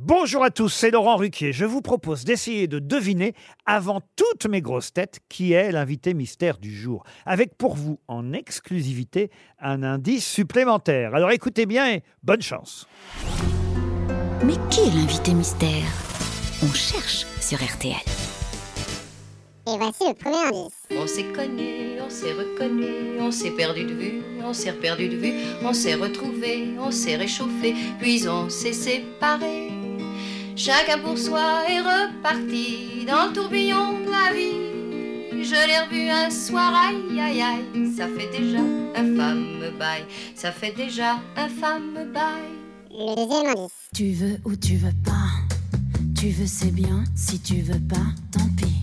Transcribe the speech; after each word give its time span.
Bonjour 0.00 0.44
à 0.44 0.50
tous, 0.50 0.68
c'est 0.68 0.92
Laurent 0.92 1.16
Ruquier. 1.16 1.52
Je 1.52 1.64
vous 1.64 1.82
propose 1.82 2.22
d'essayer 2.22 2.68
de 2.68 2.78
deviner, 2.78 3.34
avant 3.66 4.00
toutes 4.14 4.46
mes 4.46 4.62
grosses 4.62 4.92
têtes, 4.92 5.18
qui 5.28 5.54
est 5.54 5.72
l'invité 5.72 6.14
mystère 6.14 6.58
du 6.58 6.72
jour. 6.72 7.02
Avec 7.26 7.56
pour 7.58 7.74
vous, 7.74 7.98
en 8.06 8.32
exclusivité, 8.32 9.28
un 9.58 9.82
indice 9.82 10.24
supplémentaire. 10.24 11.16
Alors 11.16 11.32
écoutez 11.32 11.66
bien 11.66 11.90
et 11.90 12.04
bonne 12.22 12.42
chance. 12.42 12.86
Mais 14.44 14.54
qui 14.70 14.82
est 14.82 14.94
l'invité 14.94 15.34
mystère? 15.34 15.90
On 16.62 16.72
cherche 16.72 17.26
sur 17.40 17.58
RTL. 17.58 17.96
Et 19.66 19.78
voici 19.78 20.04
le 20.06 20.14
premier 20.14 20.36
indice. 20.36 20.74
On 20.92 21.08
s'est 21.08 21.32
connu, 21.32 22.00
on 22.00 22.08
s'est 22.08 22.34
reconnu, 22.34 23.20
on 23.20 23.32
s'est 23.32 23.50
perdu 23.50 23.82
de 23.82 23.94
vue, 23.94 24.22
on 24.44 24.52
s'est 24.52 24.72
perdu 24.74 25.08
de 25.08 25.16
vue, 25.16 25.32
on 25.60 25.72
s'est 25.72 25.96
retrouvé, 25.96 26.68
on 26.78 26.92
s'est 26.92 27.16
réchauffé, 27.16 27.74
puis 27.98 28.28
on 28.28 28.48
s'est 28.48 28.72
séparé. 28.72 29.87
Chacun 30.58 30.98
pour 30.98 31.16
soi 31.16 31.62
est 31.70 31.78
reparti 31.78 33.06
dans 33.06 33.28
le 33.28 33.32
tourbillon 33.32 34.00
de 34.00 34.10
la 34.10 34.34
vie. 34.34 35.44
Je 35.44 35.54
l'ai 35.54 35.78
revu 35.86 36.10
un 36.10 36.28
soir, 36.30 36.74
aïe 36.74 37.20
aïe 37.20 37.40
aïe, 37.40 37.94
ça 37.96 38.08
fait 38.08 38.28
déjà 38.36 38.58
un 38.58 39.16
fameux 39.16 39.70
bail, 39.78 40.04
ça 40.34 40.50
fait 40.50 40.72
déjà 40.72 41.20
un 41.36 41.48
fameux 41.48 42.10
bail. 42.12 42.50
Tu 43.94 44.10
veux 44.14 44.40
ou 44.44 44.56
tu 44.56 44.74
veux 44.74 44.98
pas? 45.04 45.30
Tu 46.16 46.30
veux 46.30 46.48
c'est 46.48 46.72
bien, 46.72 47.04
si 47.14 47.38
tu 47.38 47.60
veux 47.60 47.78
pas, 47.78 48.08
tant 48.32 48.48
pis. 48.56 48.82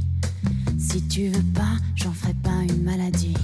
Si 0.80 1.06
tu 1.10 1.28
veux 1.28 1.54
pas, 1.54 1.76
j'en 1.98 2.14
ferai 2.14 2.36
pas 2.36 2.64
une 2.70 2.84
maladie. 2.84 3.36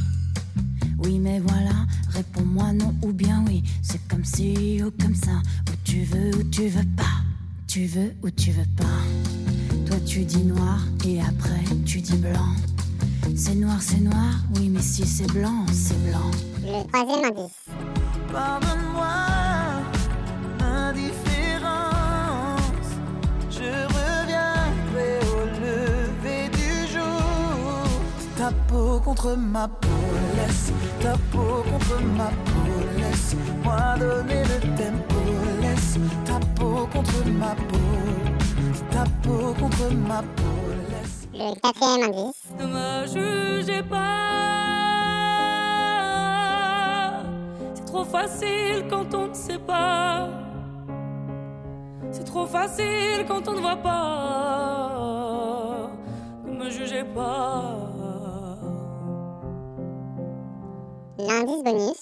Oui 0.99 1.19
mais 1.19 1.41
voilà, 1.41 1.85
réponds-moi 2.07 2.71
non 2.71 2.95
ou 3.01 3.11
bien 3.11 3.43
oui. 3.45 3.61
C'est 3.81 3.99
comme 4.07 4.23
si 4.23 4.81
ou 4.81 4.89
comme 5.03 5.15
ça, 5.15 5.41
ou 5.67 5.73
tu 5.83 6.03
veux 6.03 6.33
ou 6.37 6.43
tu 6.43 6.69
veux 6.69 6.87
pas. 6.95 7.10
Tu 7.73 7.85
veux 7.85 8.13
ou 8.21 8.29
tu 8.29 8.51
veux 8.51 8.65
pas. 8.75 8.83
Toi 9.85 9.95
tu 10.05 10.25
dis 10.25 10.43
noir 10.43 10.79
et 11.05 11.21
après 11.21 11.63
tu 11.85 12.01
dis 12.01 12.17
blanc. 12.17 12.53
C'est 13.33 13.55
noir, 13.55 13.77
c'est 13.79 14.01
noir, 14.01 14.33
oui 14.57 14.67
mais 14.67 14.81
si 14.81 15.07
c'est 15.07 15.31
blanc, 15.31 15.65
c'est 15.71 15.97
blanc. 16.03 16.29
Le 16.63 16.85
troisième 16.89 17.31
indice. 17.31 17.63
Pardonne-moi 18.29 19.13
l'indifférence. 20.59 21.79
Je 23.49 23.71
reviendrai 23.87 25.19
au 25.31 25.45
lever 25.61 26.49
du 26.49 26.91
jour. 26.91 27.87
Ta 28.35 28.51
peau 28.67 28.99
contre 28.99 29.37
ma 29.37 29.69
peau, 29.69 29.87
laisse 30.35 30.73
ta 31.01 31.13
peau 31.31 31.63
contre 31.71 32.01
ma 32.17 32.27
peau, 32.27 32.83
laisse 32.97 33.33
moi 33.63 33.95
donner 33.97 34.43
le 34.43 34.60
ma 37.41 37.55
peau, 37.69 37.89
ta 38.91 39.03
peau 39.23 39.53
contre 39.59 39.85
ma 40.07 40.21
peau, 40.21 40.57
laisse. 40.91 41.27
Le 41.33 41.47
quatrième 41.59 42.03
indice. 42.09 42.43
Ne 42.59 42.65
me 42.67 42.87
jugez 43.07 43.83
pas. 43.83 43.97
C'est 47.73 47.85
trop 47.85 48.05
facile 48.05 48.85
quand 48.91 49.13
on 49.15 49.27
ne 49.29 49.33
sait 49.33 49.57
pas. 49.57 50.29
C'est 52.11 52.25
trop 52.25 52.45
facile 52.45 53.25
quand 53.27 53.47
on 53.47 53.53
ne 53.53 53.61
voit 53.61 53.77
pas. 53.77 54.91
Ne 56.45 56.53
me 56.59 56.69
jugez 56.69 57.05
pas. 57.05 57.63
L'indice 61.17 61.63
bonus. 61.63 62.01